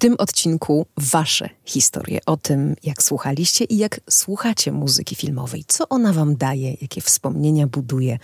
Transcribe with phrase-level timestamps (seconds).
[0.00, 6.12] tym odcinku Wasze historie o tym, jak słuchaliście i jak słuchacie muzyki filmowej, co ona
[6.12, 8.18] Wam daje, jakie wspomnienia buduje.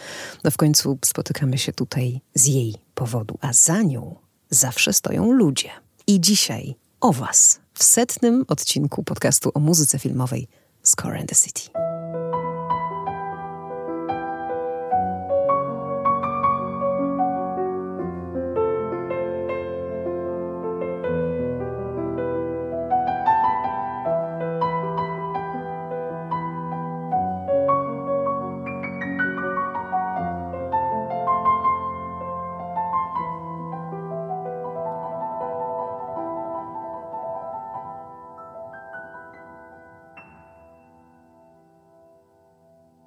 [0.44, 4.14] No w końcu spotykamy się tutaj z jej powodu, a za nią
[4.50, 5.70] zawsze stoją ludzie.
[6.06, 10.48] I dzisiaj o Was w setnym odcinku podcastu o muzyce filmowej
[10.82, 11.85] Score and the City.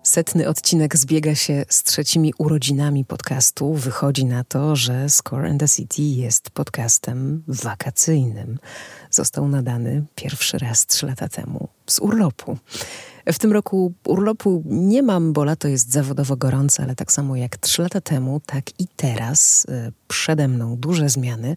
[0.10, 3.74] Setny odcinek zbiega się z trzecimi urodzinami podcastu.
[3.74, 8.60] Wychodzi na to, że Score and the City jest podcastem wakacyjnym.
[9.12, 12.58] Został nadany pierwszy raz trzy lata temu z urlopu.
[13.34, 17.58] W tym roku urlopu nie mam, bo lato jest zawodowo gorące, ale tak samo jak
[17.58, 21.56] trzy lata temu, tak i teraz y, przede mną duże zmiany.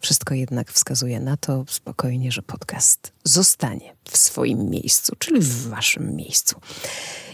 [0.00, 6.16] Wszystko jednak wskazuje na to spokojnie, że podcast zostanie w swoim miejscu, czyli w waszym
[6.16, 6.60] miejscu.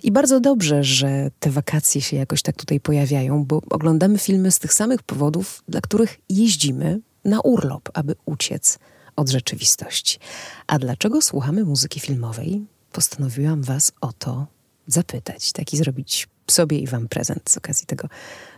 [0.02, 4.58] I bardzo dobrze, że te wakacje się jakoś tak tutaj pojawiają, bo oglądamy filmy z
[4.58, 8.78] tych samych powodów, dla których jeździmy na urlop, aby uciec
[9.16, 10.18] od rzeczywistości.
[10.66, 12.66] A dlaczego słuchamy muzyki filmowej?
[12.92, 14.46] Postanowiłam Was o to
[14.86, 18.08] zapytać, taki zrobić sobie i Wam prezent z okazji tego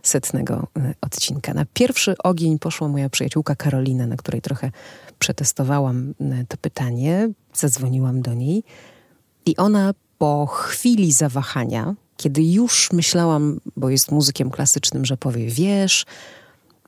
[0.03, 1.55] setnego e, odcinka.
[1.55, 4.71] Na pierwszy ogień poszła moja przyjaciółka Karolina, na której trochę
[5.19, 7.31] przetestowałam e, to pytanie.
[7.55, 8.65] Zadzwoniłam do niej
[9.47, 16.05] i ona po chwili zawahania, kiedy już myślałam, bo jest muzykiem klasycznym, że powie: Wiesz,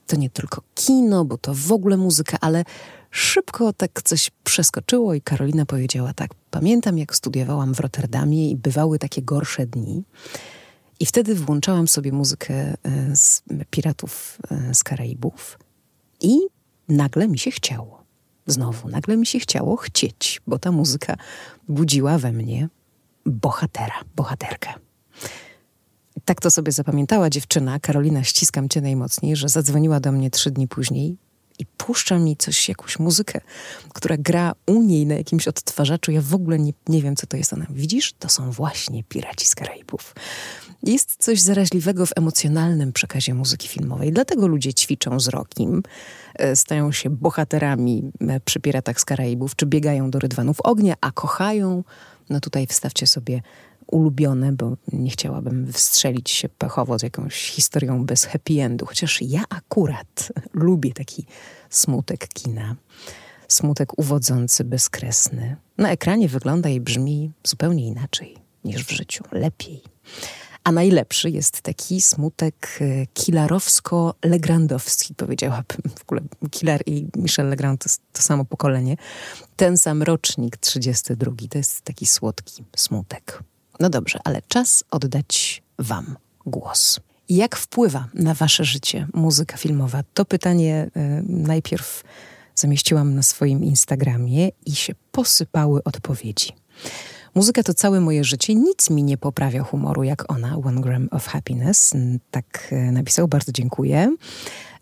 [0.07, 2.63] to nie tylko kino, bo to w ogóle muzyka, ale
[3.11, 8.99] szybko tak coś przeskoczyło i Karolina powiedziała tak: Pamiętam, jak studiowałam w Rotterdamie i bywały
[8.99, 10.03] takie gorsze dni.
[10.99, 12.75] I wtedy włączałam sobie muzykę e,
[13.15, 15.59] z Piratów e, z Karaibów
[16.21, 16.39] i
[16.89, 18.03] nagle mi się chciało.
[18.47, 21.15] Znowu, nagle mi się chciało chcieć, bo ta muzyka
[21.67, 22.69] budziła we mnie
[23.25, 24.84] bohatera, bohaterkę.
[26.25, 30.67] Tak to sobie zapamiętała dziewczyna, Karolina, ściskam cię najmocniej, że zadzwoniła do mnie trzy dni
[30.67, 31.17] później
[31.59, 33.41] i puszcza mi coś, jakąś muzykę,
[33.93, 36.11] która gra u niej na jakimś odtwarzaczu.
[36.11, 37.53] Ja w ogóle nie, nie wiem, co to jest.
[37.53, 40.15] Ona, widzisz, to są właśnie Piraci z Karaibów.
[40.83, 44.11] Jest coś zaraźliwego w emocjonalnym przekazie muzyki filmowej.
[44.11, 45.83] Dlatego ludzie ćwiczą z rokiem,
[46.35, 51.11] e, stają się bohaterami e, przy Piratach z Karaibów, czy biegają do rydwanów ognia, a
[51.11, 51.83] kochają
[52.29, 53.41] no tutaj wstawcie sobie
[53.87, 59.43] ulubione, bo nie chciałabym wstrzelić się pechowo z jakąś historią bez happy endu, chociaż ja
[59.49, 61.25] akurat lubię taki
[61.69, 62.75] smutek kina.
[63.47, 65.55] Smutek uwodzący, bezkresny.
[65.77, 69.81] Na ekranie wygląda i brzmi zupełnie inaczej niż w życiu, lepiej.
[70.63, 75.81] A najlepszy jest taki smutek e, kilarowsko-legrandowski, powiedziałabym.
[75.99, 76.21] W ogóle
[76.51, 78.97] Kilar i Michel Legrand to, to samo pokolenie.
[79.55, 81.31] Ten sam rocznik, 32.
[81.49, 83.43] To jest taki słodki smutek.
[83.79, 86.15] No dobrze, ale czas oddać Wam
[86.45, 86.99] głos.
[87.29, 90.03] Jak wpływa na Wasze życie muzyka filmowa?
[90.13, 92.03] To pytanie y, najpierw
[92.55, 96.53] zamieściłam na swoim Instagramie i się posypały odpowiedzi.
[97.35, 101.27] Muzyka to całe moje życie, nic mi nie poprawia humoru jak ona, One Gram of
[101.27, 101.93] Happiness.
[102.31, 104.15] Tak e, napisał, bardzo dziękuję.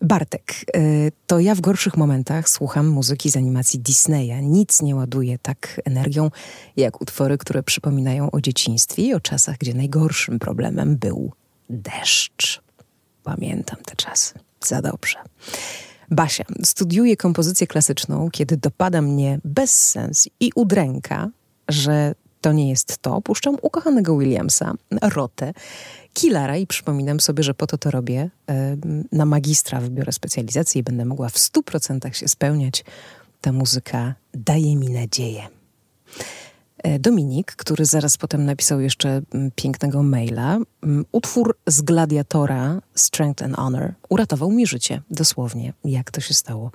[0.02, 0.80] Bartek, e,
[1.28, 4.42] to ja w gorszych momentach słucham muzyki z animacji Disneya.
[4.42, 6.32] Nic nie ładuje tak energią,
[6.78, 11.32] jak utwory, które przypominają o dzieciństwie i o czasach, gdzie najgorszym problemem był
[11.70, 12.62] deszcz.
[13.24, 14.34] Pamiętam te czasy.
[14.66, 15.18] Za dobrze.
[16.12, 21.30] Basia, studiuję kompozycję klasyczną, kiedy dopada mnie bezsens i udręka,
[21.70, 23.22] że to nie jest to.
[23.22, 25.54] Puszczam ukochanego Williamsa, Rotę,
[26.14, 28.30] Killara i przypominam sobie, że po to to robię.
[29.12, 32.86] Na magistra wybiorę specjalizację i będę mogła w stu procentach się spełniać.
[33.42, 35.48] Ta muzyka daje mi nadzieję.
[36.78, 39.22] E, Dominik, który zaraz potem napisał jeszcze
[39.56, 40.58] pięknego maila,
[41.12, 46.72] utwór z Gladiatora Strength and Honor uratował mi życie, dosłownie, jak to się stało,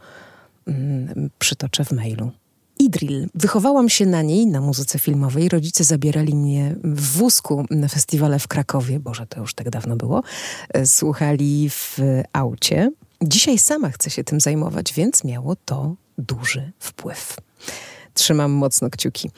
[1.38, 2.30] przytoczę w mailu.
[2.78, 3.28] Idril.
[3.34, 5.48] Wychowałam się na niej, na muzyce filmowej.
[5.48, 9.00] Rodzice zabierali mnie w wózku na festiwale w Krakowie.
[9.00, 10.22] Boże, to już tak dawno było.
[10.68, 11.98] E, słuchali w
[12.32, 12.90] aucie.
[13.22, 17.36] Dzisiaj sama chcę się tym zajmować, więc miało to duży wpływ.
[18.14, 19.30] Trzymam mocno kciuki.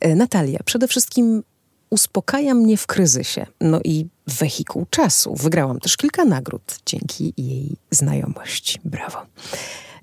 [0.00, 1.42] E, Natalia, przede wszystkim
[1.90, 3.46] uspokaja mnie w kryzysie.
[3.60, 5.34] No i wehikuł czasu.
[5.34, 8.78] Wygrałam też kilka nagród dzięki jej znajomości.
[8.84, 9.18] Brawo.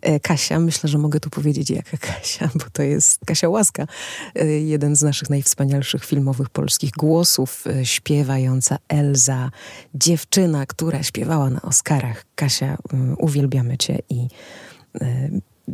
[0.03, 3.87] E, Kasia, myślę, że mogę tu powiedzieć jaka Kasia, bo to jest Kasia Łaska,
[4.35, 9.51] e, jeden z naszych najwspanialszych filmowych polskich głosów, e, śpiewająca Elza,
[9.95, 12.25] dziewczyna, która śpiewała na Oscarach.
[12.35, 12.77] Kasia,
[13.17, 14.27] uwielbiamy cię i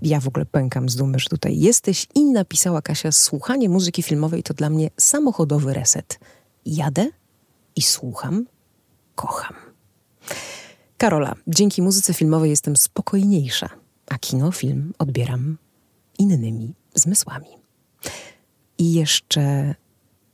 [0.02, 4.44] ja w ogóle pękam z dumy, że tutaj jesteś i napisała Kasia, słuchanie muzyki filmowej
[4.44, 6.20] to dla mnie samochodowy reset.
[6.66, 7.08] Jadę
[7.76, 8.46] i słucham,
[9.16, 9.54] kocham.
[10.98, 13.70] Karola, dzięki muzyce filmowej jestem spokojniejsza,
[14.10, 15.58] a kino, film odbieram
[16.20, 17.48] innymi zmysłami.
[18.78, 19.76] I jeszcze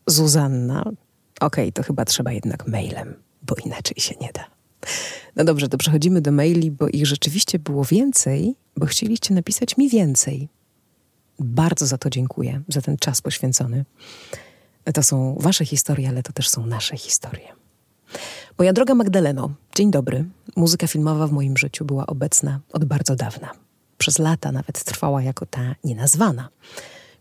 [0.08, 0.80] Zuzanna.
[0.80, 0.96] Okej,
[1.40, 4.46] okay, to chyba trzeba jednak mailem, bo inaczej się nie da.
[5.36, 9.90] No dobrze, to przechodzimy do maili, bo ich rzeczywiście było więcej, bo chcieliście napisać mi
[9.90, 10.50] więcej.
[11.40, 13.86] Bardzo za to dziękuję, za ten czas poświęcony.
[14.94, 17.48] To są wasze historie, ale to też są nasze historie.
[18.58, 20.26] Moja droga Magdaleno, dzień dobry.
[20.56, 23.65] Muzyka filmowa w moim życiu była obecna od bardzo dawna.
[24.06, 26.50] Przez lata nawet trwała jako ta nienazwana,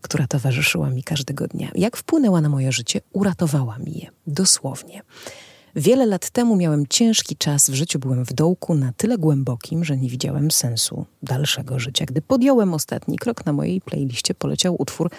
[0.01, 1.71] która towarzyszyła mi każdego dnia.
[1.75, 5.01] Jak wpłynęła na moje życie, uratowała mi je, dosłownie.
[5.75, 9.97] Wiele lat temu miałem ciężki czas, w życiu byłem w dołku na tyle głębokim, że
[9.97, 12.05] nie widziałem sensu dalszego życia.
[12.05, 15.11] Gdy podjąłem ostatni krok, na mojej playliście poleciał utwór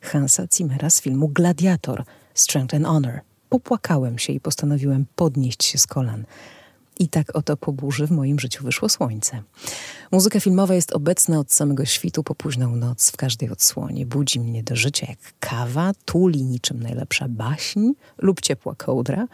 [0.00, 2.04] Hansa Zimmera z filmu Gladiator–
[2.34, 3.20] Strength and Honor.
[3.48, 6.24] Popłakałem się i postanowiłem podnieść się z kolan.
[6.98, 9.42] I tak oto po burzy w moim życiu wyszło słońce.
[10.12, 14.06] Muzyka filmowa jest obecna od samego świtu po późną noc w każdej odsłonie.
[14.06, 19.26] Budzi mnie do życia jak kawa, tuli niczym najlepsza baśń lub ciepła kołdra.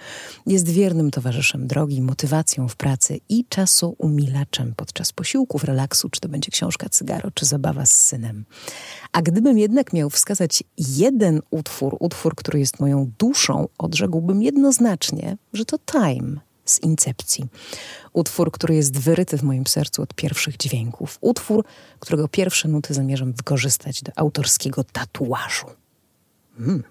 [0.47, 6.51] Jest wiernym towarzyszem drogi, motywacją w pracy i czasoumilaczem podczas posiłków, relaksu, czy to będzie
[6.51, 8.45] książka, cygaro, czy zabawa z synem.
[9.13, 15.65] A gdybym jednak miał wskazać jeden utwór, utwór, który jest moją duszą, odrzekłbym jednoznacznie, że
[15.65, 17.47] to Time z Incepcji.
[18.13, 21.19] Utwór, który jest wyryty w moim sercu od pierwszych dźwięków.
[21.21, 21.65] Utwór,
[21.99, 25.67] którego pierwsze nuty zamierzam wykorzystać do autorskiego tatuażu.
[26.59, 26.83] Hmm.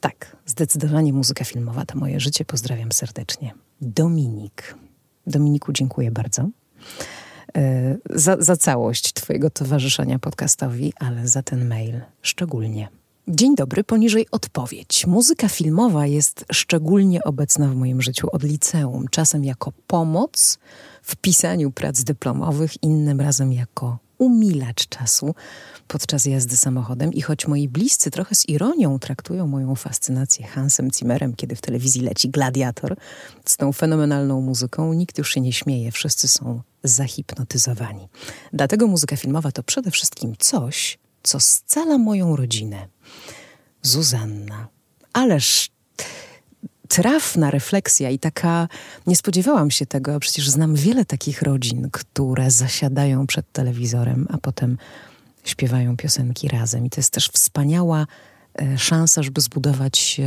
[0.00, 2.44] Tak, zdecydowanie muzyka filmowa to moje życie.
[2.44, 3.54] Pozdrawiam serdecznie.
[3.80, 4.74] Dominik.
[5.26, 6.48] Dominiku, dziękuję bardzo.
[7.56, 12.88] E, za, za całość Twojego towarzyszenia podcastowi, ale za ten mail szczególnie.
[13.28, 15.06] Dzień dobry, poniżej odpowiedź.
[15.06, 20.58] Muzyka filmowa jest szczególnie obecna w moim życiu od liceum, czasem jako pomoc
[21.02, 25.34] w pisaniu prac dyplomowych, innym razem jako umilacz czasu
[25.88, 31.36] podczas jazdy samochodem i choć moi bliscy trochę z ironią traktują moją fascynację Hansem Zimmerem,
[31.36, 32.96] kiedy w telewizji leci Gladiator
[33.44, 38.08] z tą fenomenalną muzyką, nikt już się nie śmieje, wszyscy są zahipnotyzowani.
[38.52, 42.88] Dlatego muzyka filmowa to przede wszystkim coś, co scala moją rodzinę.
[43.82, 44.68] Zuzanna.
[45.12, 45.70] Ależ
[46.88, 48.68] trafna refleksja i taka,
[49.06, 54.78] nie spodziewałam się tego, przecież znam wiele takich rodzin, które zasiadają przed telewizorem, a potem
[55.44, 56.86] śpiewają piosenki razem.
[56.86, 58.06] I to jest też wspaniała
[58.54, 60.20] e, szansa, żeby zbudować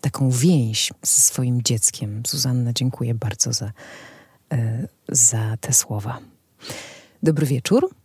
[0.00, 2.22] taką więź ze swoim dzieckiem.
[2.28, 3.72] Zuzanna, dziękuję bardzo za,
[4.52, 6.18] e, za te słowa.
[7.22, 8.03] Dobry wieczór.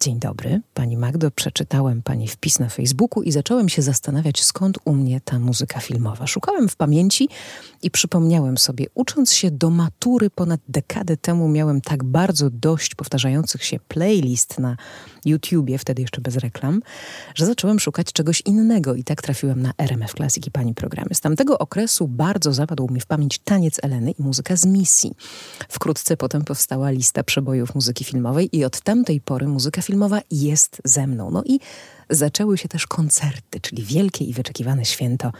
[0.00, 1.30] Dzień dobry, pani Magdo.
[1.30, 6.26] Przeczytałem pani wpis na Facebooku i zacząłem się zastanawiać, skąd u mnie ta muzyka filmowa.
[6.26, 7.28] Szukałem w pamięci
[7.82, 13.64] i przypomniałem sobie, ucząc się do matury ponad dekadę temu, miałem tak bardzo dość powtarzających
[13.64, 14.76] się playlist na
[15.24, 16.82] YouTubie, wtedy jeszcze bez reklam,
[17.34, 21.14] że zacząłem szukać czegoś innego i tak trafiłem na RMF Klasiki Pani programy.
[21.14, 25.12] Z tamtego okresu bardzo zapadł mi w pamięć taniec Eleny i muzyka z misji.
[25.68, 31.06] Wkrótce potem powstała lista przebojów muzyki filmowej i od tamtej pory muzyka filmowa jest ze
[31.06, 31.30] mną.
[31.30, 31.60] No i
[32.10, 35.32] zaczęły się też koncerty, czyli wielkie i wyczekiwane święto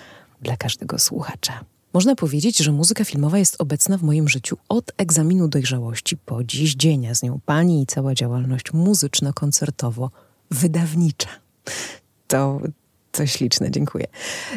[0.43, 1.65] dla każdego słuchacza.
[1.93, 6.75] Można powiedzieć, że muzyka filmowa jest obecna w moim życiu od egzaminu dojrzałości po dziś
[6.75, 11.29] dzień, a z nią pani i cała działalność muzyczno-koncertowo-wydawnicza.
[12.29, 12.61] To,
[13.13, 14.07] to śliczne, dziękuję.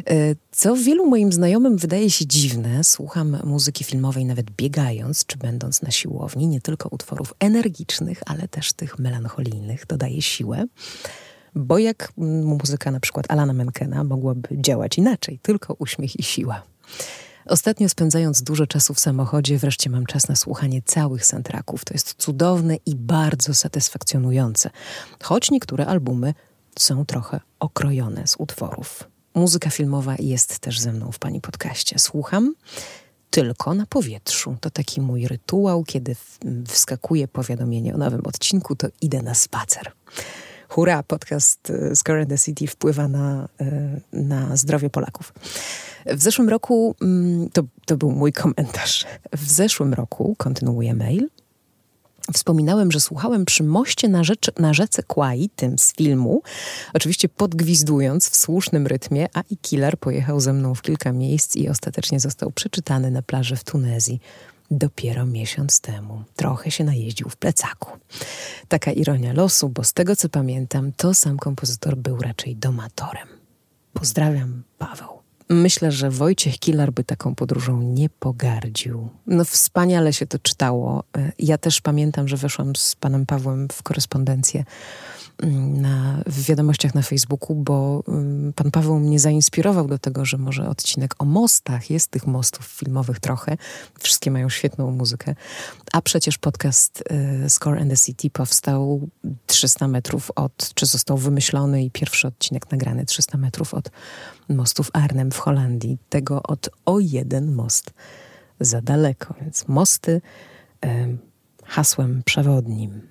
[0.10, 5.82] E, co wielu moim znajomym wydaje się dziwne, słucham muzyki filmowej nawet biegając czy będąc
[5.82, 10.66] na siłowni, nie tylko utworów energicznych, ale też tych melancholijnych, dodaje siłę.
[11.56, 16.64] Bo jak muzyka na przykład Alana Menkena mogłaby działać inaczej, tylko uśmiech i siła.
[17.46, 21.86] Ostatnio spędzając dużo czasu w samochodzie, wreszcie mam czas na słuchanie całych soundtracków.
[21.86, 24.70] To jest cudowne i bardzo satysfakcjonujące.
[25.24, 26.34] Choć niektóre albumy
[26.80, 29.04] są trochę okrojone z utworów.
[29.36, 32.00] Muzyka filmowa jest też ze mną w pani podcaście.
[32.00, 32.56] Słucham
[33.30, 34.56] tylko na powietrzu.
[34.62, 36.16] To taki mój rytuał, kiedy
[36.68, 39.92] wskakuje powiadomienie o nowym odcinku, to idę na spacer.
[40.70, 45.34] Hurra, podcast y, Score the City wpływa na, y, na zdrowie Polaków.
[46.06, 49.06] W zeszłym roku, mm, to, to był mój komentarz,
[49.38, 51.30] w zeszłym roku, kontynuuję mail,
[52.34, 56.42] Wspominałem, że słuchałem przy moście na, rzecz, na rzece Kwai, tym z filmu,
[56.94, 61.70] oczywiście podgwizdując w słusznym rytmie, a i Killer pojechał ze mną w kilka miejsc i
[61.70, 64.20] ostatecznie został przeczytany na plaży w Tunezji
[64.72, 66.24] dopiero miesiąc temu.
[66.36, 67.92] Trochę się najeździł w plecaku.
[68.68, 73.28] Taka ironia losu, bo z tego co pamiętam, to sam kompozytor był raczej domatorem.
[73.94, 75.21] Pozdrawiam, Paweł.
[75.52, 79.10] Myślę, że Wojciech Kilar by taką podróżą nie pogardził.
[79.28, 81.04] No wspaniale się to czytało.
[81.40, 84.64] Ja też pamiętam, że weszłam z panem Pawłem w korespondencję
[85.44, 88.04] na, w wiadomościach na Facebooku, bo
[88.56, 93.20] pan Paweł mnie zainspirował do tego, że może odcinek o mostach, jest tych mostów filmowych
[93.20, 93.58] trochę,
[94.00, 95.36] wszystkie mają świetną muzykę,
[95.92, 97.04] a przecież podcast
[97.46, 99.10] y, Score and the City powstał
[99.48, 103.92] 300 metrów od, czy został wymyślony i pierwszy odcinek nagrany 300 metrów od
[104.50, 107.94] mostów Arnhem w Holandii, tego od o jeden most
[108.60, 110.22] za daleko, więc mosty
[111.66, 113.11] hasłem przewodnim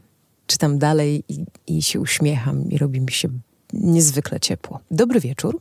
[0.51, 3.29] czytam dalej i, i się uśmiecham i robi mi się
[3.73, 4.81] niezwykle ciepło.
[4.91, 5.61] Dobry wieczór.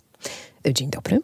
[0.74, 1.20] Dzień dobry.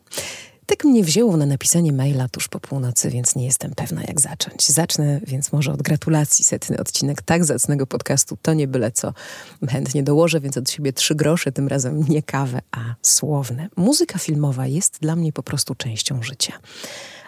[0.65, 4.69] Tak mnie wzięło na napisanie maila tuż po północy, więc nie jestem pewna, jak zacząć.
[4.69, 6.45] Zacznę więc może od gratulacji.
[6.45, 9.13] Setny odcinek tak zacnego podcastu to nie byle co.
[9.69, 13.67] Chętnie dołożę więc od siebie trzy grosze, tym razem nie kawę, a słowne.
[13.75, 16.53] Muzyka filmowa jest dla mnie po prostu częścią życia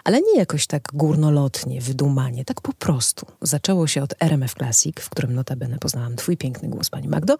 [0.08, 3.26] ale nie jakoś tak górnolotnie, wydumanie, tak po prostu.
[3.42, 7.36] Zaczęło się od RMF Classic, w którym notabene poznałam twój piękny głos, pani Magdo,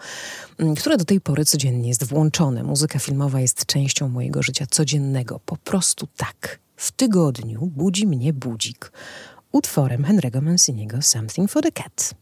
[0.59, 2.63] mm, które do tej pory codziennie jest włączone.
[2.63, 5.41] Muzyka filmowa jest częścią mojego życia codziennego.
[5.47, 6.59] Po prostu tak.
[6.77, 8.93] W tygodniu budzi mnie budzik
[9.53, 12.15] utworem Henry'ego Manciniego Something for the Cat.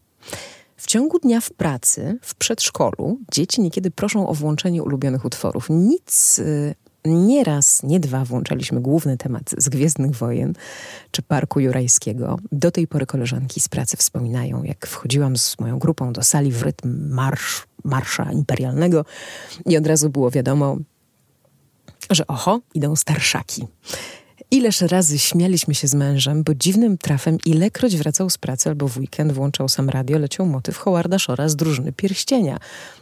[0.77, 5.65] W ciągu dnia w pracy, w przedszkolu, dzieci niekiedy proszą o włączenie ulubionych utworów.
[5.69, 6.75] Nic y,
[7.05, 10.53] nie raz, nie dwa włączaliśmy główny temat z Gwiezdnych Wojen
[11.11, 12.39] czy Parku Jurajskiego.
[12.51, 16.61] Do tej pory koleżanki z pracy wspominają, jak wchodziłam z moją grupą do sali w
[16.61, 19.05] rytm marsz, marsza imperialnego
[19.65, 20.77] i od razu było wiadomo,
[22.09, 23.67] że oho, idą starszaki.
[24.51, 28.97] Ileż razy śmialiśmy się z mężem, bo dziwnym trafem ilekroć wracał z pracy albo w
[28.97, 32.57] weekend włączał sam radio, leciał motyw Howarda Shora z Drużyny Pierścienia,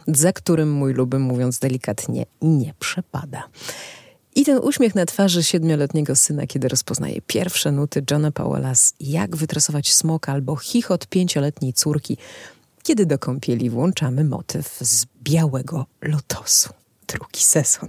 [0.06, 3.48] za którym mój luby, mówiąc delikatnie, nie przepada.
[4.34, 9.36] I ten uśmiech na twarzy siedmioletniego syna, kiedy rozpoznaje pierwsze nuty Johna Powella z Jak
[9.36, 12.16] wytresować smoka albo chichot pięcioletniej córki,
[12.82, 16.70] kiedy do kąpieli włączamy motyw z Białego Lotosu.
[17.08, 17.88] Drugi sezon.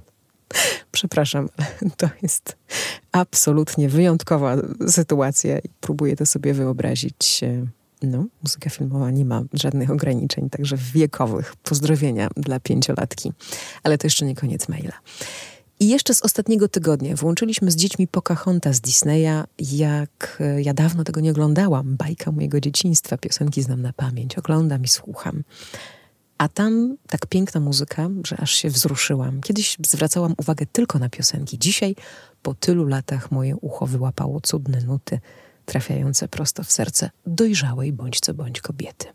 [0.91, 2.55] Przepraszam, ale to jest
[3.11, 4.55] absolutnie wyjątkowa
[4.87, 7.41] sytuacja i próbuję to sobie wyobrazić.
[8.01, 11.55] No, muzyka filmowa nie ma żadnych ograniczeń, także wiekowych.
[11.55, 13.31] Pozdrowienia dla pięciolatki.
[13.83, 14.93] Ale to jeszcze nie koniec maila.
[15.79, 19.43] I jeszcze z ostatniego tygodnia włączyliśmy z dziećmi Pocahontas z Disneya.
[19.59, 24.83] Jak e, ja dawno tego nie oglądałam, bajka mojego dzieciństwa, piosenki znam na pamięć, oglądam
[24.83, 25.43] i słucham.
[26.37, 29.41] A tam tak piękna muzyka, że aż się wzruszyłam.
[29.41, 31.59] Kiedyś zwracałam uwagę tylko na piosenki.
[31.59, 31.95] Dzisiaj,
[32.41, 35.19] po tylu latach, moje ucho wyłapało cudne nuty,
[35.65, 39.07] trafiające prosto w serce dojrzałej bądź co bądź kobiety.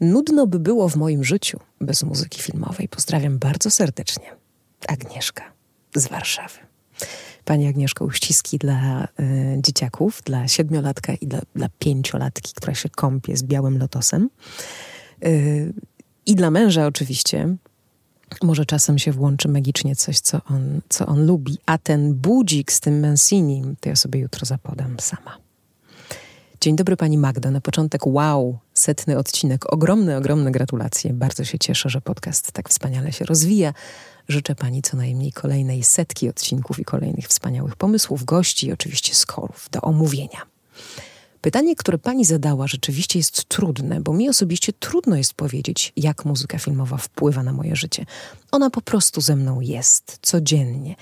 [0.00, 2.88] Nudno by było w moim życiu bez muzyki filmowej.
[2.88, 4.36] Pozdrawiam bardzo serdecznie.
[4.88, 5.52] Agnieszka
[5.94, 6.58] z Warszawy.
[7.44, 9.06] Pani Agnieszko, uściski dla y,
[9.58, 14.30] dzieciaków, dla siedmiolatka i dla, dla pięciolatki, która się kąpie z białym lotosem.
[15.24, 15.72] Y,
[16.26, 17.56] I dla męża oczywiście.
[18.42, 21.58] Może czasem się włączy magicznie coś, co on, co on lubi.
[21.66, 25.38] A ten budzik z tym Mancinim, to ja sobie jutro zapodam sama.
[26.60, 27.50] Dzień dobry Pani Magdo.
[27.50, 29.72] Na początek wow, setny odcinek.
[29.72, 31.12] Ogromne, ogromne gratulacje.
[31.12, 33.72] Bardzo się cieszę, że podcast tak wspaniale się rozwija.
[34.28, 39.68] Życzę Pani co najmniej kolejnej setki odcinków i kolejnych wspaniałych pomysłów, gości i oczywiście skorów
[39.72, 40.42] do omówienia.
[41.46, 46.58] Pytanie, które pani zadała, rzeczywiście jest trudne, bo mi osobiście trudno jest powiedzieć, jak muzyka
[46.58, 48.06] filmowa wpływa na moje życie.
[48.52, 50.96] Ona po prostu ze mną jest codziennie.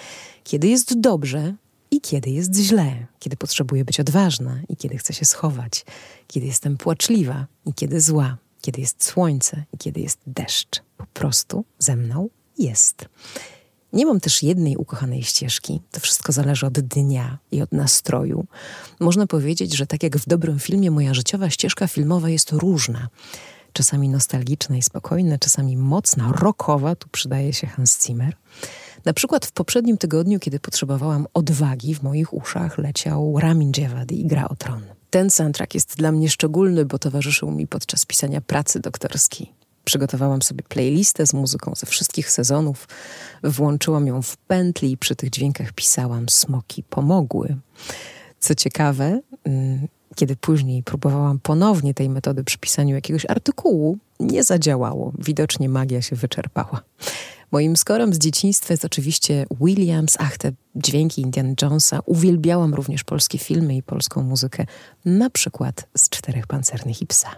[0.44, 1.54] Kiedy jest dobrze
[1.90, 5.84] i kiedy jest źle, kiedy potrzebuję być odważna i kiedy chcę się schować,
[6.26, 10.82] kiedy jestem płaczliwa i kiedy zła, kiedy jest słońce i kiedy jest deszcz.
[10.96, 13.08] Po prostu ze mną jest.
[13.94, 15.80] Nie mam też jednej ukochanej ścieżki.
[15.90, 18.46] To wszystko zależy od dnia i od nastroju.
[19.00, 23.08] Można powiedzieć, że tak jak w dobrym filmie, moja życiowa ścieżka filmowa jest różna.
[23.72, 28.36] Czasami nostalgiczna i spokojna, czasami mocna, rockowa, tu przydaje się Hans Zimmer.
[29.04, 34.26] Na przykład w poprzednim tygodniu, kiedy potrzebowałam odwagi, w moich uszach leciał Ramin Djawadi i
[34.26, 34.82] Gra o Tron.
[35.10, 39.63] Ten soundtrack jest dla mnie szczególny, bo towarzyszył mi podczas pisania pracy doktorskiej.
[39.84, 42.88] Przygotowałam sobie playlistę z muzyką ze wszystkich sezonów,
[43.44, 47.56] włączyłam ją w pętli i przy tych dźwiękach pisałam Smoki pomogły.
[48.40, 55.12] Co ciekawe, mm, kiedy później próbowałam ponownie tej metody przy pisaniu jakiegoś artykułu, nie zadziałało.
[55.18, 56.82] Widocznie magia się wyczerpała.
[57.52, 62.00] Moim skorem z dzieciństwa jest oczywiście Williams, ach te dźwięki Indiana Jonesa.
[62.06, 64.66] Uwielbiałam również polskie filmy i polską muzykę,
[65.04, 67.30] na przykład z Czterech Pancernych i Psa.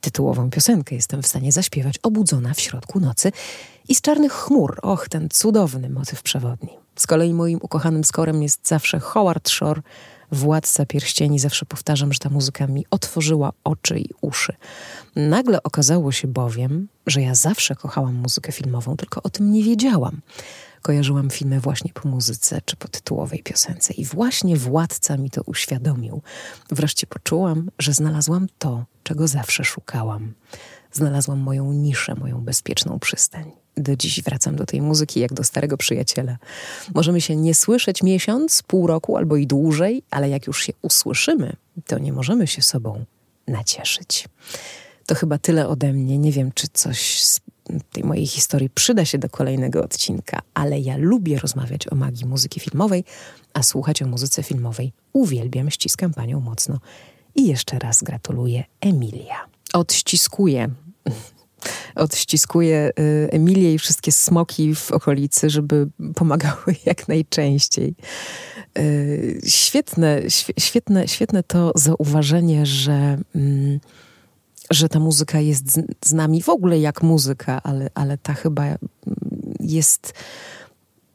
[0.00, 3.32] Tytułową piosenkę jestem w stanie zaśpiewać obudzona w środku nocy
[3.88, 6.70] i z Czarnych Chmur, och, ten cudowny motyw przewodni.
[6.96, 9.82] Z kolei moim ukochanym skorem jest zawsze Howard Shore,
[10.32, 11.38] Władca Pierścieni.
[11.38, 14.52] Zawsze powtarzam, że ta muzyka mi otworzyła oczy i uszy.
[15.16, 20.20] Nagle okazało się bowiem, że ja zawsze kochałam muzykę filmową, tylko o tym nie wiedziałam.
[20.82, 26.22] Kojarzyłam filmy właśnie po muzyce czy po tytułowej piosence i właśnie Władca mi to uświadomił.
[26.70, 30.34] Wreszcie poczułam, że znalazłam to, czego zawsze szukałam.
[30.92, 33.52] Znalazłam moją niszę, moją bezpieczną przystań.
[33.76, 36.36] Do dziś wracam do tej muzyki jak do starego przyjaciela.
[36.94, 41.56] Możemy się nie słyszeć miesiąc, pół roku albo i dłużej, ale jak już się usłyszymy,
[41.86, 43.04] to nie możemy się sobą
[43.48, 44.28] nacieszyć.
[45.06, 46.18] To chyba tyle ode mnie.
[46.18, 47.24] Nie wiem, czy coś
[47.92, 52.60] tej mojej historii przyda się do kolejnego odcinka, ale ja lubię rozmawiać o magii muzyki
[52.60, 53.04] filmowej,
[53.54, 56.78] a słuchać o muzyce filmowej uwielbiam, ściskam panią mocno.
[57.34, 59.46] I jeszcze raz gratuluję Emilia.
[59.72, 60.70] Odściskuję
[61.94, 67.94] odściskuję y, Emilię i wszystkie smoki w okolicy, żeby pomagały jak najczęściej.
[68.78, 70.22] Y, świetne,
[70.58, 73.80] świetne, świetne to zauważenie, że, mm,
[74.70, 78.64] że ta muzyka jest z, z nami w ogóle jak muzyka, ale, ale ta chyba
[78.64, 78.78] mm,
[79.60, 80.12] jest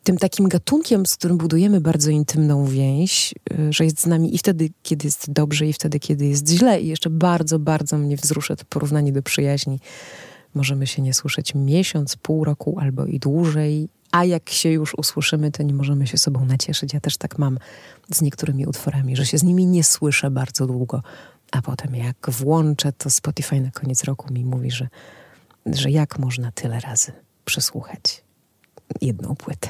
[0.04, 4.38] tym takim gatunkiem, z którym budujemy bardzo intymną więź, y, że jest z nami i
[4.38, 6.82] wtedy, kiedy jest dobrze, i wtedy, kiedy jest źle.
[6.82, 9.80] I jeszcze bardzo, bardzo mnie wzrusza to porównanie do przyjaźni.
[10.54, 15.52] Możemy się nie słyszeć miesiąc, pół roku albo i dłużej, a jak się już usłyszymy,
[15.52, 16.94] to nie możemy się sobą nacieszyć.
[16.94, 17.58] Ja też tak mam
[18.12, 21.02] z niektórymi utworami, że się z nimi nie słyszę bardzo długo,
[21.56, 24.88] a potem jak włączę, to Spotify na koniec roku mi mówi, że,
[25.66, 27.12] że jak można tyle razy
[27.46, 28.24] przesłuchać
[29.02, 29.70] jedną płytę.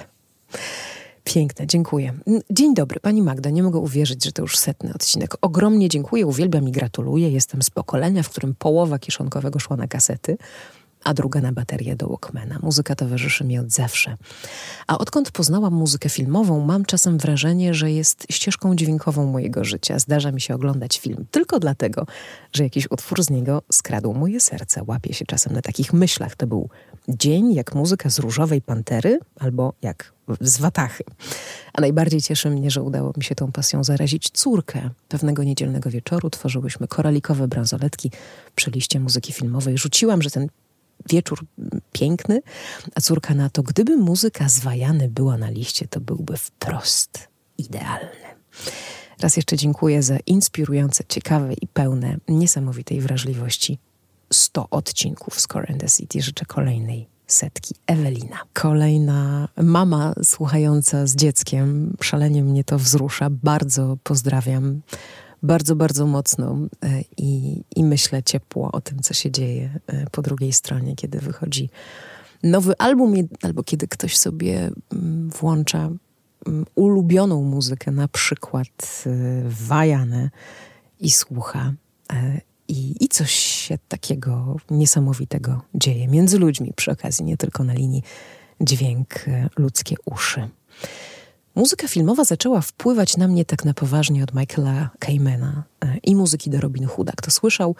[1.24, 2.14] Piękne, dziękuję.
[2.50, 3.50] Dzień dobry, pani Magda.
[3.50, 5.36] Nie mogę uwierzyć, że to już setny odcinek.
[5.42, 7.30] Ogromnie dziękuję, uwielbiam i gratuluję.
[7.32, 10.38] Jestem z pokolenia, w którym połowa kiszonkowego szła na kasety,
[11.06, 12.60] a druga na baterię do Walkmana.
[12.62, 14.18] Muzyka towarzyszy mi od zawsze.
[14.88, 20.00] A odkąd poznałam muzykę filmową, mam czasem wrażenie, że jest ścieżką dźwiękową mojego życia.
[20.00, 22.06] Zdarza mi się oglądać film tylko dlatego,
[22.54, 24.82] że jakiś utwór z niego skradł moje serce.
[24.88, 26.36] Łapię się czasem na takich myślach.
[26.36, 26.70] To był
[27.08, 31.04] dzień jak muzyka z Różowej Pantery albo jak z Watachy.
[31.74, 34.90] A najbardziej cieszy mnie, że udało mi się tą pasją zarazić córkę.
[35.10, 38.12] Pewnego niedzielnego wieczoru tworzyłyśmy koralikowe bransoletki
[38.56, 39.78] przy liście muzyki filmowej.
[39.78, 40.48] Rzuciłam, że ten
[41.10, 41.46] wieczór
[41.92, 42.42] piękny,
[42.96, 47.28] a córka na to, gdyby muzyka z Wajany była na liście, to byłby wprost
[47.58, 48.26] idealny.
[49.22, 53.80] Raz jeszcze dziękuję za inspirujące, ciekawe i pełne niesamowitej wrażliwości
[54.34, 56.22] 100 odcinków Score and the City.
[56.22, 57.76] Życzę kolejnej setki.
[57.88, 58.40] Ewelina.
[58.54, 61.98] Kolejna mama słuchająca z dzieckiem.
[62.02, 63.30] Szalenie mnie to wzrusza.
[63.30, 64.82] Bardzo pozdrawiam.
[65.44, 70.22] Bardzo, bardzo mocno e, i, i myślę ciepło o tym, co się dzieje e, po
[70.22, 71.70] drugiej stronie, kiedy wychodzi
[72.44, 75.90] nowy album, albo kiedy ktoś sobie mm, włącza
[76.48, 79.10] mm, ulubioną muzykę, na przykład e,
[79.50, 80.30] Wajanę
[81.00, 81.74] i słucha
[82.68, 88.04] i, I coś się takiego niesamowitego dzieje między ludźmi przy okazji, nie tylko na linii
[88.62, 89.26] dźwięk
[89.58, 90.50] ludzkie uszy.
[91.56, 96.50] Muzyka filmowa zaczęła wpływać na mnie tak na poważnie od Michaela Kaymana e, i muzyki
[96.50, 97.14] do Robin Hooda.
[97.18, 97.76] Kto słyszał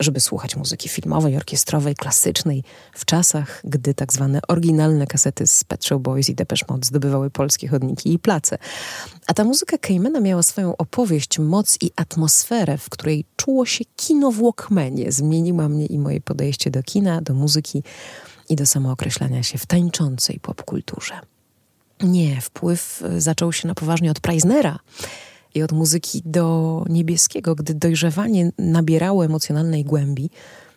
[0.00, 5.84] żeby słuchać muzyki filmowej, orkiestrowej, klasycznej w czasach, gdy tak zwane oryginalne kasety z Pet
[5.84, 8.58] Show Boys i Depeche Mode zdobywały polskie chodniki i place.
[9.26, 14.32] A ta muzyka Caymana miała swoją opowieść, moc i atmosferę, w której czuło się kino
[14.32, 15.12] w Walkmanie.
[15.12, 17.82] Zmieniła mnie i moje podejście do kina, do muzyki
[18.48, 21.20] i do samookreślania się w tańczącej popkulturze.
[22.02, 24.78] Nie, wpływ zaczął się na poważnie od Preisnera,
[25.56, 30.30] i od muzyki do niebieskiego, gdy dojrzewanie nabierało emocjonalnej głębi,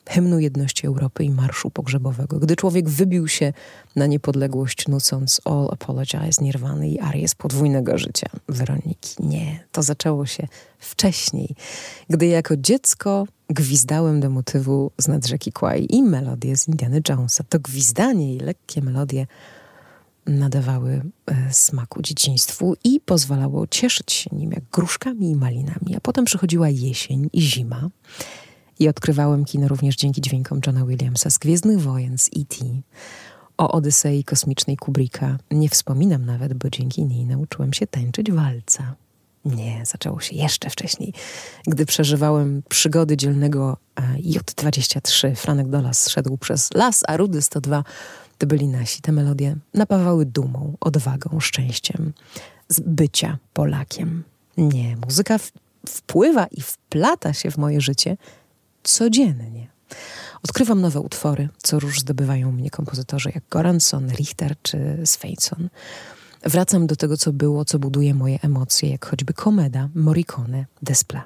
[0.10, 3.54] hymnu jedności Europy i marszu pogrzebowego, gdy człowiek wybił się
[3.96, 9.16] na niepodległość nucąc All Apologize Nirwany i arię z podwójnego życia Weroniki.
[9.20, 10.48] Nie, to zaczęło się
[10.80, 11.56] wcześniej,
[12.10, 17.44] gdy jako dziecko gwizdałem do motywu z nad rzeki Kwai i melodię z Indiana Jonesa.
[17.50, 19.28] To gwizdanie i lekkie melodie
[20.30, 25.96] nadawały e, smaku dzieciństwu i pozwalało cieszyć się nim jak gruszkami i malinami.
[25.98, 27.90] A potem przychodziła jesień i zima
[28.80, 32.66] i odkrywałem kino również dzięki dźwiękom Johna Williamsa z Gwiezdnych Wojen, z E.T.,
[33.58, 35.38] o Odysei kosmicznej Kubricka.
[35.52, 38.96] Nie wspominam nawet, bo dzięki niej nauczyłem się tańczyć walca.
[39.46, 41.14] Nie, zaczęło się jeszcze wcześniej,
[41.68, 45.36] gdy przeżywałem przygody dzielnego e, J23.
[45.36, 47.84] Franek Dolas szedł przez las, a Rudy 102
[48.40, 49.02] to byli nasi.
[49.02, 52.14] Te melodie napawały dumą, odwagą, szczęściem
[52.70, 54.24] z bycia Polakiem.
[54.58, 55.40] Nie, muzyka
[55.88, 58.18] wpływa i wplata się w moje życie
[58.84, 59.68] codziennie.
[60.44, 65.70] Odkrywam nowe utwory, co róż zdobywają mnie kompozytorzy jak Goranson, Richter czy Svensson.
[66.44, 71.24] Wracam do tego, co było, co buduje moje emocje, jak choćby Komeda, Morricone, Despla.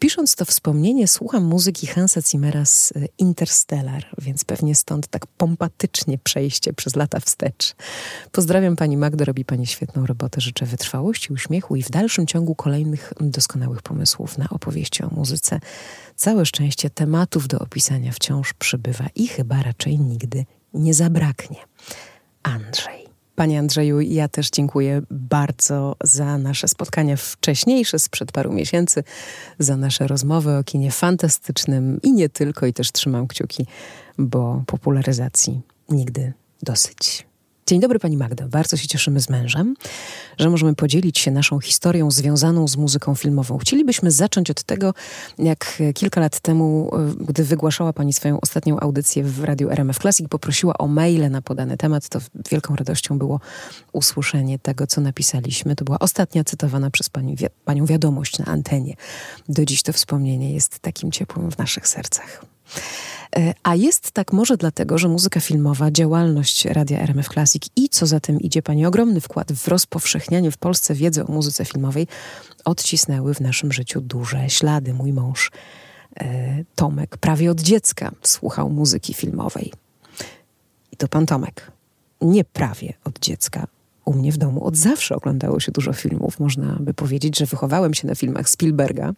[0.00, 6.18] Pisząc to wspomnienie, słucham muzyki Hansa Zimmera z e, Interstellar, więc pewnie stąd tak pompatycznie
[6.18, 7.74] przejście przez lata wstecz.
[8.32, 10.40] Pozdrawiam pani Magdo, robi pani świetną robotę.
[10.40, 15.60] Życzę wytrwałości, uśmiechu i w dalszym ciągu kolejnych doskonałych pomysłów na opowieści o muzyce.
[16.16, 21.58] Całe szczęście tematów do opisania wciąż przybywa i chyba raczej nigdy nie zabraknie.
[22.42, 23.09] Andrzej.
[23.40, 29.04] Panie Andrzeju, ja też dziękuję bardzo za nasze spotkania wcześniejsze sprzed paru miesięcy,
[29.58, 33.66] za nasze rozmowy o kinie fantastycznym i nie tylko, i też trzymam kciuki,
[34.18, 37.29] bo popularyzacji nigdy dosyć.
[37.70, 38.48] Dzień dobry Pani Magdo.
[38.48, 39.74] Bardzo się cieszymy z mężem,
[40.38, 43.58] że możemy podzielić się naszą historią związaną z muzyką filmową.
[43.58, 44.94] Chcielibyśmy zacząć od tego,
[45.38, 50.28] jak kilka lat temu, e, gdy wygłaszała Pani swoją ostatnią audycję w radiu RMF Classic,
[50.28, 52.08] poprosiła o maile na podany temat.
[52.08, 52.18] To
[52.50, 53.40] wielką radością było
[53.92, 55.76] usłyszenie tego, co napisaliśmy.
[55.76, 58.94] To była ostatnia cytowana przez pani, Panią wiadomość na antenie.
[59.48, 62.49] Do dziś to wspomnienie jest takim ciepłym w naszych sercach.
[63.36, 68.06] E, a jest tak może dlatego, że muzyka filmowa, działalność Radia RMF Classic i co
[68.06, 72.06] za tym idzie Pani ogromny wkład w rozpowszechnianie w Polsce wiedzy o muzyce filmowej
[72.64, 74.94] odcisnęły w naszym życiu duże ślady.
[74.94, 75.50] Mój mąż
[76.16, 79.72] e, Tomek prawie od dziecka słuchał muzyki filmowej.
[80.92, 81.72] I to pan Tomek.
[82.20, 83.66] Nie prawie od dziecka,
[84.10, 86.40] u mnie w domu od zawsze oglądało się dużo filmów.
[86.40, 89.12] Można by powiedzieć, że wychowałem się na filmach Spielberga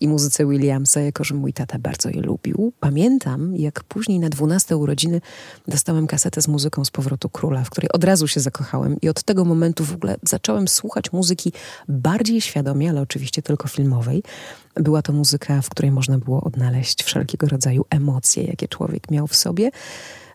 [0.00, 2.72] i muzyce Williamsa, jako że mój tata bardzo je lubił.
[2.80, 5.20] Pamiętam, jak później na 12 urodziny
[5.68, 9.22] dostałem kasetę z muzyką z Powrotu Króla, w której od razu się zakochałem i od
[9.22, 11.52] tego momentu w ogóle zacząłem słuchać muzyki
[11.88, 14.22] bardziej świadomie, ale oczywiście tylko filmowej.
[14.74, 19.36] Była to muzyka, w której można było odnaleźć wszelkiego rodzaju emocje, jakie człowiek miał w
[19.36, 19.70] sobie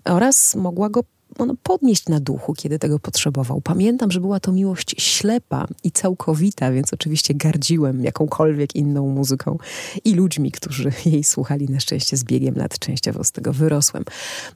[0.05, 1.03] oraz mogła go
[1.39, 3.61] ono podnieść na duchu, kiedy tego potrzebował.
[3.61, 9.57] Pamiętam, że była to miłość ślepa i całkowita, więc oczywiście gardziłem jakąkolwiek inną muzyką
[10.05, 11.69] i ludźmi, którzy jej słuchali.
[11.69, 14.03] Na szczęście z biegiem lat częściowo z tego wyrosłem.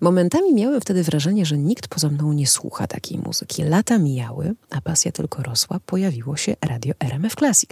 [0.01, 3.63] Momentami miałem wtedy wrażenie, że nikt poza mną nie słucha takiej muzyki.
[3.63, 5.79] Lata mijały, a pasja tylko rosła.
[5.85, 7.69] Pojawiło się radio RMF Classic,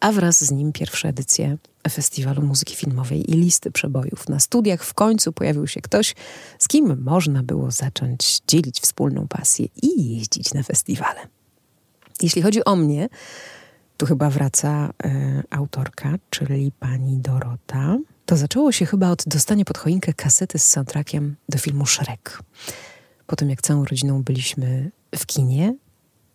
[0.00, 1.58] a wraz z nim pierwsze edycje
[1.90, 4.28] Festiwalu Muzyki Filmowej i listy przebojów.
[4.28, 6.14] Na studiach w końcu pojawił się ktoś,
[6.58, 11.20] z kim można było zacząć dzielić wspólną pasję i jeździć na festiwale.
[12.22, 13.08] Jeśli chodzi o mnie,
[13.96, 17.98] tu chyba wraca y, autorka, czyli pani Dorota.
[18.26, 22.42] To zaczęło się chyba od dostania pod choinkę kasety z soundtrackiem do filmu Shrek.
[23.26, 25.74] Po tym, jak całą rodziną byliśmy w kinie,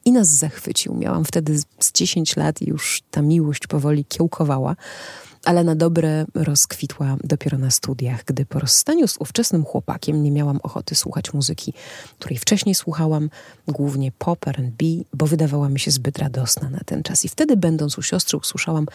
[0.08, 0.96] i nas zachwycił.
[0.96, 4.76] Miałam wtedy z 10 lat i już ta miłość powoli kiełkowała
[5.46, 10.60] ale na dobre rozkwitła dopiero na studiach, gdy po rozstaniu z ówczesnym chłopakiem nie miałam
[10.64, 11.74] ochoty słuchać muzyki,
[12.20, 13.30] której wcześniej słuchałam,
[13.68, 17.26] głównie pop, R&B, bo wydawała mi się zbyt radosna na ten czas.
[17.26, 18.86] I wtedy, będąc u siostry, usłyszałam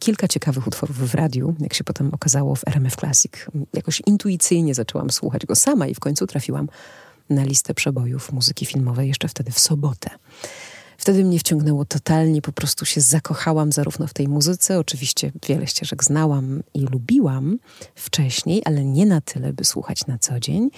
[0.00, 3.32] kilka ciekawych utworów w radiu, jak się potem okazało w RMF Classic.
[3.72, 6.68] Jakoś intuicyjnie zaczęłam słuchać go sama i w końcu trafiłam
[7.30, 10.10] na listę przebojów muzyki filmowej jeszcze wtedy w sobotę.
[10.98, 16.04] Wtedy mnie wciągnęło totalnie, po prostu się zakochałam zarówno w tej muzyce, oczywiście wiele ścieżek
[16.04, 17.58] znałam i lubiłam
[17.94, 20.70] wcześniej, ale nie na tyle, by słuchać na co dzień.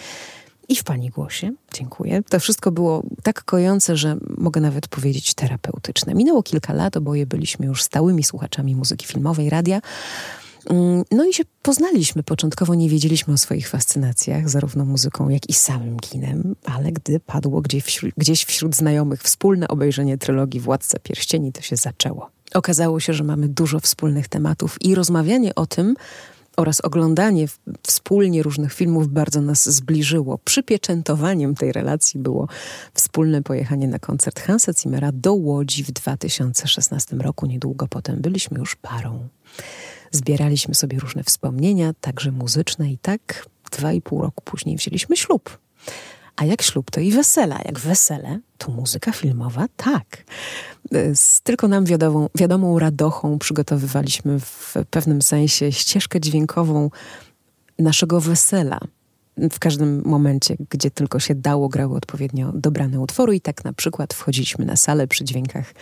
[0.69, 2.23] I w pani głosie, dziękuję.
[2.31, 6.15] To wszystko było tak kojące, że mogę nawet powiedzieć terapeutyczne.
[6.15, 9.81] Minęło kilka lat, oboje byliśmy już stałymi słuchaczami muzyki filmowej, radia.
[10.71, 12.23] Mm, no i się poznaliśmy.
[12.23, 17.61] Początkowo nie wiedzieliśmy o swoich fascynacjach, zarówno muzyką, jak i samym kinem, ale gdy padło
[17.61, 22.31] gdzieś wśród, gdzieś wśród znajomych wspólne obejrzenie trylogii Władca Pierścieni, to się zaczęło.
[22.55, 25.95] Okazało się, że mamy dużo wspólnych tematów i rozmawianie o tym
[26.57, 27.47] oraz oglądanie
[27.87, 30.39] wspólnie różnych filmów bardzo nas zbliżyło.
[30.39, 32.49] Przypieczętowaniem tej relacji było
[32.95, 37.47] wspólne pojechanie na koncert Hansa Zimmera do Łodzi w 2016 roku.
[37.47, 39.29] Niedługo potem byliśmy już parą.
[40.17, 45.59] Zbieraliśmy sobie różne wspomnienia, także muzyczne, i tak dwa i pół roku później wzięliśmy ślub.
[46.37, 47.61] A jak ślub, to i wesela.
[47.65, 50.25] Jak wesele, to muzyka filmowa, tak.
[51.15, 56.91] Z tylko nam wiadomą, wiadomą radochą przygotowywaliśmy w pewnym sensie ścieżkę dźwiękową
[57.79, 58.81] naszego wesela.
[59.37, 64.15] W każdym momencie, gdzie tylko się dało, grały odpowiednio dobrane utwory i tak na przykład
[64.15, 65.75] wchodziliśmy na salę przy dźwiękach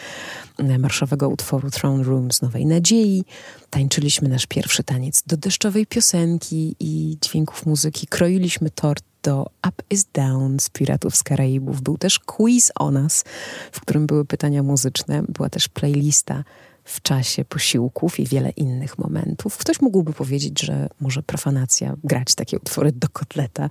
[0.58, 3.24] e, marszowego utworu Throne Room z Nowej Nadziei,
[3.70, 10.04] tańczyliśmy nasz pierwszy taniec do deszczowej piosenki i dźwięków muzyki, kroiliśmy tort do Up is
[10.12, 11.80] Down z Piratów z Karaibów.
[11.80, 13.24] Był też quiz o nas,
[13.72, 16.44] w którym były pytania muzyczne, była też playlista
[16.84, 19.56] w czasie posiłków i wiele innych momentów.
[19.56, 23.68] Ktoś mógłby powiedzieć, że może profanacja grać takie utwory do kotleta,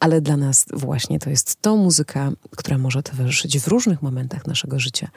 [0.00, 4.78] ale dla nas właśnie to jest to muzyka, która może towarzyszyć w różnych momentach naszego
[4.78, 5.10] życia.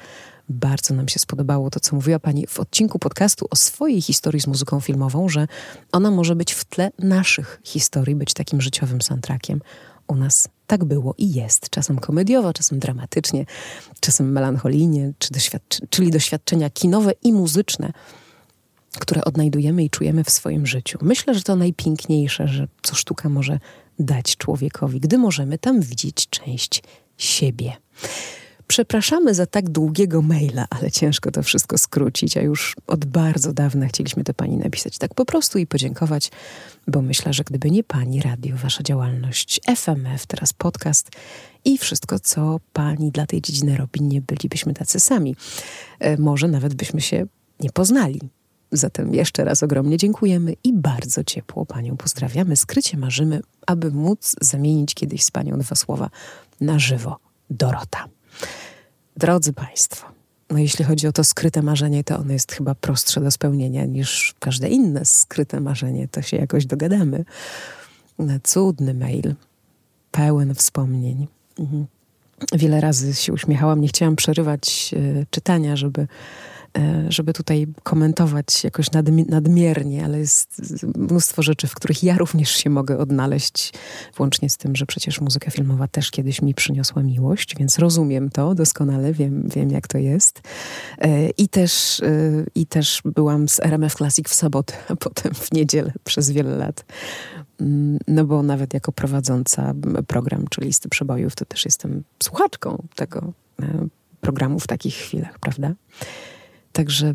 [0.49, 4.47] Bardzo nam się spodobało to, co mówiła Pani w odcinku podcastu o swojej historii z
[4.47, 5.47] muzyką filmową, że
[5.91, 9.62] ona może być w tle naszych historii, być takim życiowym soundtrackiem
[10.08, 11.70] u nas tak było i jest.
[11.70, 13.46] Czasem komediowo, czasem dramatycznie,
[14.00, 15.30] czasem melancholijnie, czy
[15.89, 17.93] czyli doświadczenia kinowe i muzyczne,
[19.00, 21.00] które odnajdujemy i czujemy w swoim życiu.
[21.02, 23.60] Myślę, że to najpiękniejsze, że co sztuka może
[24.00, 26.84] dać człowiekowi, gdy możemy tam widzieć część
[27.17, 27.74] siebie.
[28.67, 33.88] Przepraszamy za tak długiego maila, ale ciężko to wszystko skrócić, a już od bardzo dawna
[33.88, 36.32] chcieliśmy to pani napisać tak po prostu i podziękować,
[36.88, 41.10] bo myślę, że gdyby nie pani radio, wasza działalność, FMF, teraz podcast
[41.65, 45.36] i wszystko, co pani dla tej dziedziny robi, nie bylibyśmy tacy sami.
[45.99, 47.25] E, może nawet byśmy się
[47.60, 48.21] nie poznali.
[48.71, 52.56] Zatem jeszcze raz ogromnie dziękujemy i bardzo ciepło panią pozdrawiamy.
[52.56, 56.10] Skrycie marzymy, aby móc zamienić kiedyś z panią dwa słowa
[56.62, 57.17] na żywo.
[57.49, 58.16] Dorota.
[59.17, 60.08] Drodzy Państwo,
[60.49, 64.36] no jeśli chodzi o to skryte marzenie, to ono jest chyba prostsze do spełnienia niż
[64.39, 66.08] każde inne skryte marzenie.
[66.08, 67.25] To się jakoś dogadamy.
[68.43, 69.36] Cudny mail,
[70.12, 71.27] pełen wspomnień.
[71.60, 71.86] Mhm.
[72.53, 76.08] Wiele razy się uśmiechałam, nie chciałam przerywać y, czytania, żeby
[77.09, 78.87] żeby tutaj komentować jakoś
[79.29, 80.61] nadmiernie, ale jest
[80.97, 83.73] mnóstwo rzeczy, w których ja również się mogę odnaleźć,
[84.15, 88.55] włącznie z tym, że przecież muzyka filmowa też kiedyś mi przyniosła miłość, więc rozumiem to
[88.55, 90.41] doskonale, wiem, wiem jak to jest.
[90.97, 95.51] E, I też, e, I też byłam z RMF Classic w sobotę, a potem w
[95.51, 96.85] niedzielę przez wiele lat.
[97.61, 99.73] Mm, no bo nawet jako prowadząca
[100.07, 103.33] program czy listy przebojów, to też jestem słuchaczką tego
[104.21, 105.73] programu w takich chwilach, prawda?
[106.77, 107.13] Także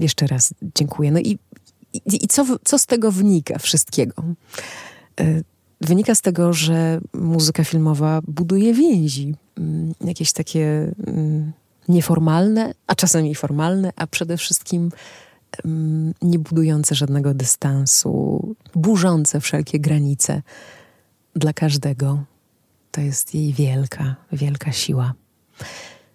[0.00, 1.10] jeszcze raz dziękuję.
[1.10, 1.38] No i,
[1.94, 4.22] i, i co, co z tego wynika wszystkiego?
[5.20, 5.42] E,
[5.80, 11.52] wynika z tego, że muzyka filmowa buduje więzi, mm, jakieś takie mm,
[11.88, 14.90] nieformalne, a czasami formalne, a przede wszystkim
[15.64, 20.42] mm, nie budujące żadnego dystansu, burzące wszelkie granice
[21.36, 22.24] dla każdego.
[22.90, 25.14] To jest jej wielka, wielka siła.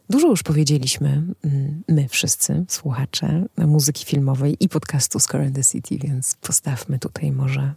[0.10, 5.98] Dużo już powiedzieliśmy, mm, my wszyscy, słuchacze muzyki filmowej i podcastu Score in the City,
[5.98, 7.74] więc postawmy tutaj może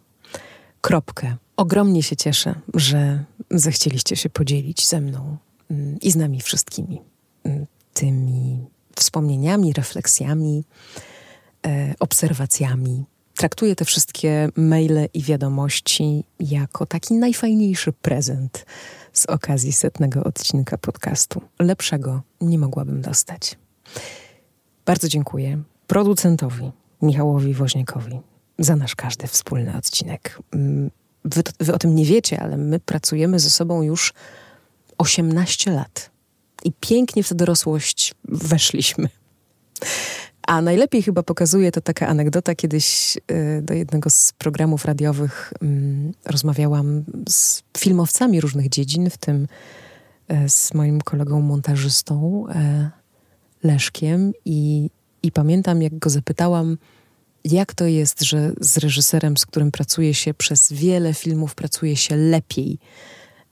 [0.81, 1.37] kropkę.
[1.57, 5.37] Ogromnie się cieszę, że zechcieliście się podzielić ze mną
[5.71, 7.01] mm, i z nami wszystkimi
[7.45, 8.66] mm, tymi
[8.97, 10.64] wspomnieniami, refleksjami,
[11.66, 13.05] e, obserwacjami.
[13.40, 18.66] Traktuję te wszystkie maile i wiadomości jako taki najfajniejszy prezent
[19.12, 21.42] z okazji setnego odcinka podcastu.
[21.59, 23.59] Lepszego nie mogłabym dostać.
[24.87, 26.72] Bardzo dziękuję producentowi
[27.03, 28.20] Michałowi Woźniakowi
[28.59, 30.38] za nasz każdy wspólny odcinek.
[30.53, 30.90] Mm,
[31.24, 34.12] wy, wy o tym nie wiecie, ale my pracujemy ze sobą już
[34.98, 36.11] 18 lat
[36.64, 39.09] i pięknie w tę dorosłość weszliśmy.
[40.51, 42.55] A najlepiej chyba pokazuje to taka anegdota.
[42.55, 49.47] Kiedyś y, do jednego z programów radiowych mm, rozmawiałam z filmowcami różnych dziedzin, w tym
[50.29, 52.91] e, z moim kolegą montażystą e,
[53.63, 54.91] Leszkiem i,
[55.23, 56.79] i pamiętam, jak go zapytałam,
[57.45, 62.17] jak to jest, że z reżyserem, z którym pracuje się przez wiele filmów, pracuje się
[62.17, 62.79] lepiej.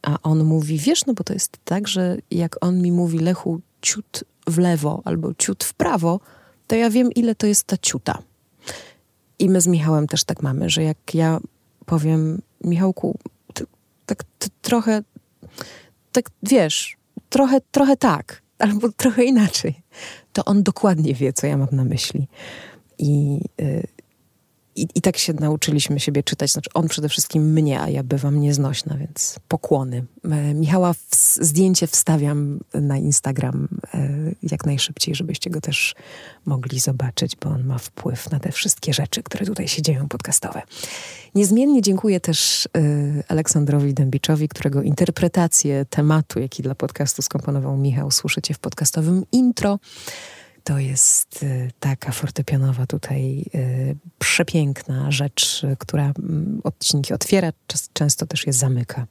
[0.02, 3.60] A on mówi, wiesz, no bo to jest tak, że jak on mi mówi, Lechu,
[3.82, 6.20] ciut w lewo albo ciut w prawo,
[6.68, 8.18] to ja wiem, ile to jest ta ciuta.
[9.38, 11.40] I my z Michałem też tak mamy, że jak ja
[11.86, 13.18] powiem, Michałku,
[13.54, 13.66] ty,
[14.06, 15.02] tak ty trochę,
[16.12, 16.96] tak wiesz,
[17.28, 19.82] trochę, trochę tak, albo trochę inaczej,
[20.32, 22.28] to on dokładnie wie, co ja mam na myśli.
[22.98, 23.86] I, y,
[24.82, 26.52] i, I tak się nauczyliśmy siebie czytać.
[26.52, 30.04] Znaczy on przede wszystkim mnie, a ja bywam nieznośna, więc pokłony.
[30.24, 30.98] E, Michała w,
[31.40, 34.08] zdjęcie wstawiam na Instagram e,
[34.42, 35.94] jak najszybciej, żebyście go też
[36.44, 40.62] mogli zobaczyć, bo on ma wpływ na te wszystkie rzeczy, które tutaj się dzieją podcastowe.
[41.34, 42.80] Niezmiennie dziękuję też e,
[43.28, 49.78] Aleksandrowi Dębiczowi, którego interpretację tematu, jaki dla podcastu skomponował Michał, słyszycie w podcastowym intro
[50.64, 57.52] To jest y, taka fortepianowa tutaj y, przepiękna rzecz, która mm, odcinki otwiera,
[57.92, 59.06] często też je zamyka.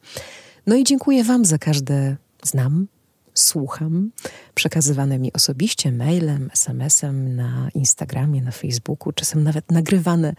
[0.68, 2.88] No i dziękuję Wam za każde znam,
[3.34, 4.12] słucham,
[4.56, 10.34] przekazywane mi osobiście mailem, SMS-em, na Instagramie, na Facebooku, czasem nawet nagrywane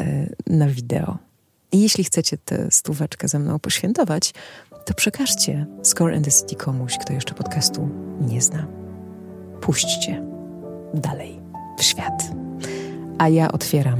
[0.00, 1.18] y, na wideo.
[1.72, 4.34] I jeśli chcecie tę stóweczkę ze mną poświętować,
[4.84, 7.88] to przekażcie Score and the City komuś, kto jeszcze podcastu
[8.20, 8.66] nie zna.
[9.60, 10.27] Puśćcie
[10.94, 11.40] dalej
[11.78, 12.30] w świat.
[13.18, 13.98] A ja otwieram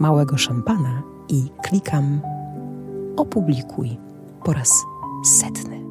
[0.00, 2.20] małego szampana i klikam
[3.16, 3.98] opublikuj
[4.44, 4.82] po raz
[5.24, 5.83] setny.